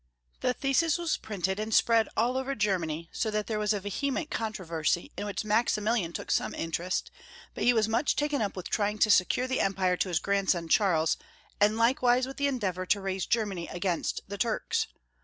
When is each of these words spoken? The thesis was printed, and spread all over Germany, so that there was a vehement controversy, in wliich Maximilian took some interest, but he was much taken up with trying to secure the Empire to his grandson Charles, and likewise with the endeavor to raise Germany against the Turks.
The 0.39 0.55
thesis 0.55 0.97
was 0.97 1.15
printed, 1.17 1.59
and 1.59 1.71
spread 1.71 2.09
all 2.17 2.35
over 2.35 2.55
Germany, 2.55 3.07
so 3.11 3.29
that 3.29 3.45
there 3.45 3.59
was 3.59 3.71
a 3.71 3.79
vehement 3.79 4.31
controversy, 4.31 5.11
in 5.15 5.27
wliich 5.27 5.43
Maximilian 5.45 6.11
took 6.11 6.31
some 6.31 6.55
interest, 6.55 7.11
but 7.53 7.65
he 7.65 7.71
was 7.71 7.87
much 7.87 8.15
taken 8.15 8.41
up 8.41 8.55
with 8.55 8.67
trying 8.67 8.97
to 8.97 9.11
secure 9.11 9.45
the 9.45 9.61
Empire 9.61 9.95
to 9.97 10.09
his 10.09 10.17
grandson 10.17 10.67
Charles, 10.69 11.17
and 11.59 11.77
likewise 11.77 12.25
with 12.25 12.37
the 12.37 12.47
endeavor 12.47 12.87
to 12.87 12.99
raise 12.99 13.27
Germany 13.27 13.67
against 13.67 14.21
the 14.27 14.39
Turks. 14.39 14.87